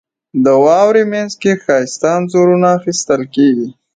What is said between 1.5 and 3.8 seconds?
ښایسته انځورونه اخیستل کېږي.